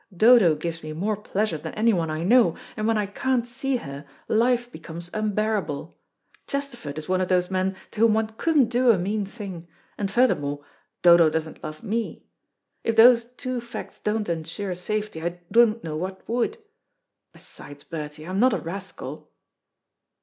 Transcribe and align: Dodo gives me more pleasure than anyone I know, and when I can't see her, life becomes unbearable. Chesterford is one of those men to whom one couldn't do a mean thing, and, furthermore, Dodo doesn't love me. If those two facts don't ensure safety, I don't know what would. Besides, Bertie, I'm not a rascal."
Dodo 0.17 0.55
gives 0.55 0.81
me 0.81 0.93
more 0.93 1.15
pleasure 1.15 1.59
than 1.59 1.75
anyone 1.75 2.09
I 2.09 2.23
know, 2.23 2.57
and 2.75 2.87
when 2.87 2.97
I 2.97 3.05
can't 3.05 3.45
see 3.45 3.75
her, 3.75 4.07
life 4.27 4.71
becomes 4.71 5.11
unbearable. 5.13 5.95
Chesterford 6.47 6.97
is 6.97 7.07
one 7.07 7.21
of 7.21 7.27
those 7.27 7.51
men 7.51 7.75
to 7.91 7.99
whom 8.01 8.15
one 8.15 8.29
couldn't 8.35 8.69
do 8.69 8.89
a 8.89 8.97
mean 8.97 9.27
thing, 9.27 9.67
and, 9.99 10.09
furthermore, 10.09 10.65
Dodo 11.03 11.29
doesn't 11.29 11.61
love 11.63 11.83
me. 11.83 12.23
If 12.83 12.95
those 12.95 13.25
two 13.25 13.61
facts 13.61 13.99
don't 13.99 14.27
ensure 14.27 14.73
safety, 14.73 15.21
I 15.21 15.39
don't 15.51 15.83
know 15.83 15.95
what 15.97 16.27
would. 16.27 16.57
Besides, 17.31 17.83
Bertie, 17.83 18.25
I'm 18.25 18.39
not 18.39 18.53
a 18.53 18.57
rascal." 18.57 19.29